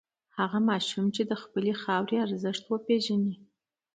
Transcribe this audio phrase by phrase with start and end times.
[0.37, 3.35] هغه ماشوم چې د خپلې خاورې ارزښت وپېژني.